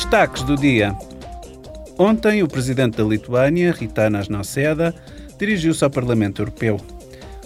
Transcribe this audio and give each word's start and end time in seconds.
Destaques 0.00 0.42
do 0.44 0.56
dia. 0.56 0.96
Ontem, 1.98 2.42
o 2.42 2.48
presidente 2.48 2.96
da 2.96 3.04
Lituânia, 3.04 3.70
Ritanas 3.70 4.30
Nausėda, 4.30 4.94
dirigiu-se 5.38 5.84
ao 5.84 5.90
Parlamento 5.90 6.40
Europeu. 6.40 6.80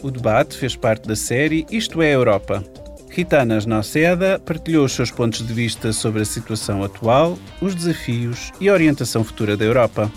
O 0.05 0.09
debate 0.09 0.57
fez 0.57 0.77
parte 0.77 1.09
da 1.09 1.17
série 1.17 1.67
Isto 1.69 2.01
é 2.01 2.15
Europa. 2.15 2.63
Ritanas 3.11 3.67
Nausėda 3.67 4.39
partilhou 4.39 4.85
os 4.85 4.93
seus 4.93 5.11
pontos 5.11 5.45
de 5.45 5.53
vista 5.53 5.93
sobre 5.93 6.23
a 6.23 6.25
situação 6.25 6.85
atual, 6.85 7.37
os 7.61 7.75
desafios 7.75 8.53
e 8.61 8.69
a 8.69 8.73
orientação 8.73 9.25
futura 9.25 9.57
da 9.57 9.65
Europa. 9.65 10.09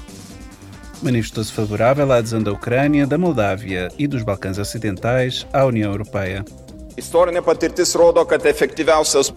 Manifestou-se 1.02 1.52
favorável 1.52 2.12
à 2.12 2.18
adesão 2.18 2.42
da 2.44 2.52
Ucrânia, 2.52 3.08
da 3.08 3.18
Moldávia 3.18 3.90
e 3.98 4.06
dos 4.06 4.22
Balcãs 4.22 4.60
Ocidentais 4.60 5.48
à 5.52 5.66
União 5.66 5.92
Europeia. 5.92 6.46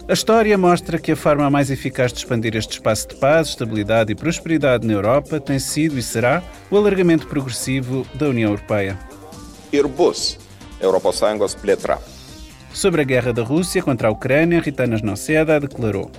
A 0.09 0.13
história 0.13 0.57
mostra 0.57 0.97
que 0.97 1.11
a 1.11 1.15
forma 1.15 1.47
mais 1.47 1.69
eficaz 1.69 2.11
de 2.11 2.17
expandir 2.17 2.55
este 2.55 2.71
espaço 2.71 3.09
de 3.09 3.15
paz, 3.17 3.49
estabilidade 3.49 4.11
e 4.11 4.15
prosperidade 4.15 4.87
na 4.87 4.93
Europa 4.93 5.39
tem 5.39 5.59
sido 5.59 5.99
e 5.99 6.01
será 6.01 6.41
o 6.71 6.77
alargamento 6.77 7.27
progressivo 7.27 8.03
da 8.15 8.29
União 8.29 8.49
Europeia. 8.49 8.97
Sobre 12.73 13.01
a 13.01 13.03
guerra 13.03 13.31
da 13.31 13.43
Rússia 13.43 13.83
contra 13.83 14.07
a 14.07 14.11
Ucrânia, 14.11 14.59
Ritanas 14.59 15.03
Nausėda 15.03 15.59
declarou: 15.59 16.09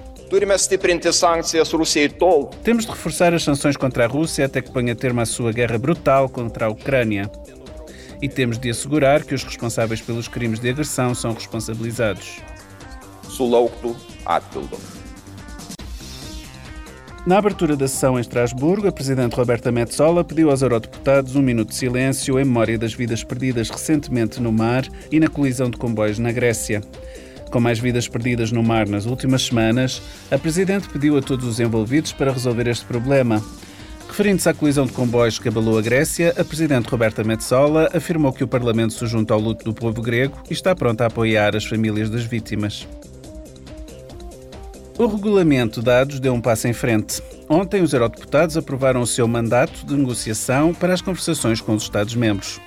Temos 2.62 2.84
de 2.86 2.90
reforçar 2.92 3.34
as 3.34 3.42
sanções 3.42 3.76
contra 3.76 4.04
a 4.04 4.06
Rússia 4.06 4.46
até 4.46 4.62
que 4.62 4.70
ponha 4.70 4.94
termo 4.94 5.20
à 5.20 5.26
sua 5.26 5.50
guerra 5.50 5.76
brutal 5.76 6.28
contra 6.28 6.66
a 6.66 6.68
Ucrânia 6.68 7.28
e 8.22 8.28
temos 8.28 8.56
de 8.58 8.70
assegurar 8.70 9.24
que 9.24 9.34
os 9.34 9.42
responsáveis 9.42 10.00
pelos 10.00 10.28
crimes 10.28 10.60
de 10.60 10.70
agressão 10.70 11.14
são 11.14 11.34
responsabilizados. 11.34 12.40
Na 17.26 17.38
abertura 17.38 17.76
da 17.76 17.86
sessão 17.86 18.18
em 18.18 18.20
Estrasburgo, 18.20 18.88
a 18.88 18.92
Presidente 18.92 19.34
Roberta 19.34 19.70
Metsola 19.70 20.24
pediu 20.24 20.50
aos 20.50 20.62
eurodeputados 20.62 21.36
um 21.36 21.42
minuto 21.42 21.68
de 21.68 21.76
silêncio 21.76 22.38
em 22.38 22.44
memória 22.44 22.76
das 22.76 22.94
vidas 22.94 23.22
perdidas 23.22 23.70
recentemente 23.70 24.40
no 24.40 24.50
mar 24.50 24.84
e 25.10 25.20
na 25.20 25.28
colisão 25.28 25.70
de 25.70 25.76
comboios 25.76 26.18
na 26.18 26.32
Grécia. 26.32 26.80
Com 27.50 27.60
mais 27.60 27.78
vidas 27.78 28.08
perdidas 28.08 28.50
no 28.50 28.62
mar 28.62 28.88
nas 28.88 29.06
últimas 29.06 29.42
semanas, 29.42 30.02
a 30.32 30.38
Presidente 30.38 30.88
pediu 30.88 31.16
a 31.16 31.22
todos 31.22 31.46
os 31.46 31.60
envolvidos 31.60 32.10
para 32.10 32.32
resolver 32.32 32.66
este 32.66 32.86
problema. 32.86 33.40
Referindo-se 34.12 34.46
à 34.46 34.52
colisão 34.52 34.84
de 34.84 34.92
comboios 34.92 35.38
que 35.38 35.48
abalou 35.48 35.78
a 35.78 35.80
Grécia, 35.80 36.34
a 36.36 36.44
Presidente 36.44 36.86
Roberta 36.86 37.24
Metsola 37.24 37.88
afirmou 37.94 38.30
que 38.30 38.44
o 38.44 38.46
Parlamento 38.46 38.92
se 38.92 39.06
junta 39.06 39.32
ao 39.32 39.40
luto 39.40 39.64
do 39.64 39.72
povo 39.72 40.02
grego 40.02 40.36
e 40.50 40.52
está 40.52 40.74
pronto 40.74 41.00
a 41.00 41.06
apoiar 41.06 41.56
as 41.56 41.64
famílias 41.64 42.10
das 42.10 42.22
vítimas. 42.22 42.86
O 44.98 45.06
regulamento 45.06 45.80
de 45.80 45.86
dados 45.86 46.20
deu 46.20 46.34
um 46.34 46.42
passo 46.42 46.68
em 46.68 46.74
frente. 46.74 47.22
Ontem, 47.48 47.80
os 47.80 47.94
eurodeputados 47.94 48.54
aprovaram 48.54 49.00
o 49.00 49.06
seu 49.06 49.26
mandato 49.26 49.86
de 49.86 49.94
negociação 49.94 50.74
para 50.74 50.92
as 50.92 51.00
conversações 51.00 51.62
com 51.62 51.74
os 51.74 51.84
Estados-membros. 51.84 52.60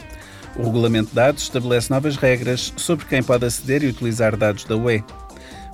O 0.56 0.64
regulamento 0.64 1.09
de 1.09 1.16
dados 1.16 1.44
estabelece 1.44 1.92
novas 1.92 2.16
regras 2.16 2.74
sobre 2.76 3.06
quem 3.06 3.22
pode 3.22 3.46
aceder 3.46 3.84
e 3.84 3.88
utilizar 3.90 4.36
dados 4.36 4.64
da 4.64 4.76
UE. 4.76 5.04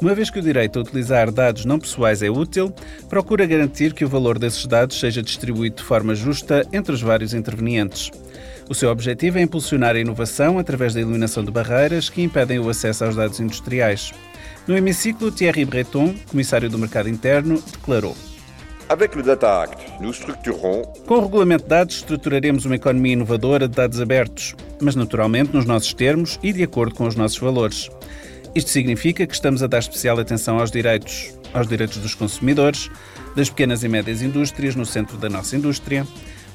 Uma 0.02 0.16
vez 0.16 0.31
que 0.31 0.39
o 0.39 0.41
direito 0.41 0.80
a 0.80 0.81
utilizar 0.81 1.31
dados 1.31 1.63
não 1.63 1.77
pessoais 1.77 2.23
é 2.23 2.30
útil, 2.30 2.73
procura 3.07 3.45
garantir 3.45 3.94
que 3.94 4.03
o 4.03 4.09
valor 4.09 4.39
desses 4.39 4.66
dados 4.66 4.99
seja 4.99 5.21
distribuído 5.21 5.75
de 5.75 5.83
forma 5.83 6.16
justa 6.16 6.66
entre 6.73 6.91
os 6.91 7.03
vários 7.03 7.35
intervenientes. 7.35 8.09
O 8.67 8.73
seu 8.73 8.89
objetivo 8.89 9.38
é 9.38 9.44
impulsionar 9.44 9.95
a 9.95 9.99
inovação 9.99 10.57
através 10.57 10.95
da 10.95 11.02
eliminação 11.02 11.44
de 11.44 11.52
barreiras 11.52 12.09
que 12.09 12.23
impedem 12.23 12.57
o 12.57 12.67
acesso 12.67 13.05
aos 13.05 13.16
dados 13.16 13.39
industriais. 13.39 14.11
No 14.67 14.75
hemiciclo, 14.75 15.31
Thierry 15.31 15.66
Breton, 15.66 16.16
comissário 16.31 16.67
do 16.67 16.79
Mercado 16.79 17.07
Interno, 17.07 17.61
declarou. 17.72 18.17
Com 21.05 21.19
o 21.19 21.22
regulamento 21.22 21.63
de 21.63 21.69
dados, 21.69 21.97
estruturaremos 21.97 22.66
uma 22.66 22.75
economia 22.75 23.13
inovadora 23.13 23.67
de 23.67 23.75
dados 23.75 24.02
abertos, 24.02 24.55
mas 24.81 24.95
naturalmente 24.95 25.53
nos 25.53 25.66
nossos 25.66 25.94
termos 25.94 26.39
e 26.41 26.51
de 26.51 26.63
acordo 26.63 26.95
com 26.95 27.06
os 27.06 27.16
nossos 27.16 27.38
valores. 27.38 27.88
Isto 28.53 28.69
significa 28.69 29.25
que 29.25 29.34
estamos 29.34 29.63
a 29.63 29.67
dar 29.67 29.79
especial 29.79 30.19
atenção 30.19 30.59
aos 30.59 30.69
direitos, 30.69 31.34
aos 31.53 31.67
direitos 31.67 31.97
dos 31.97 32.13
consumidores, 32.13 32.89
das 33.35 33.50
pequenas 33.50 33.81
e 33.84 33.88
médias 33.88 34.22
indústrias 34.22 34.75
no 34.75 34.85
centro 34.85 35.17
da 35.17 35.29
nossa 35.29 35.56
indústria, 35.56 36.06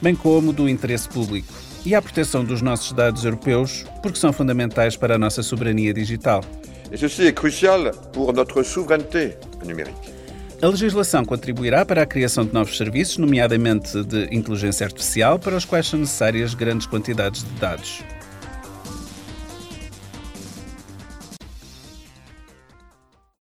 bem 0.03 0.15
como 0.15 0.53
do 0.53 0.69
interesse 0.69 1.09
público 1.09 1.53
e 1.87 1.95
à 1.95 2.03
proteção 2.03 2.45
dos 2.45 2.61
nossos 2.61 2.93
dados 2.93 3.25
europeus, 3.25 3.87
porque 4.03 4.19
são 4.19 4.33
fundamentais 4.33 4.95
para 4.95 5.15
a 5.15 5.19
nossa 5.19 5.43
soberania 5.43 5.95
digital. 5.95 6.45
E 6.93 6.99
ceci 6.99 7.29
é 7.29 7.33
crucial 7.33 7.91
para 8.13 8.45
nossa 8.45 8.65
soberania 8.65 9.39
numérica. 9.65 10.17
A 10.61 10.69
legislação 10.69 11.25
contribuirá 11.25 11.85
para 11.85 12.03
a 12.03 12.07
criação 12.07 12.45
de 12.45 12.53
novos 12.53 12.77
serviços, 12.77 13.19
nomeadamente 13.19 14.03
de 14.05 14.25
inteligência 14.35 14.85
artificial, 14.85 15.39
para 15.39 15.57
os 15.57 15.65
quais 15.65 15.87
são 15.87 16.01
necessárias 16.01 16.55
grandes 16.55 16.87
quantidades 16.87 17.45
de 17.45 17.51
dados. 17.61 18.03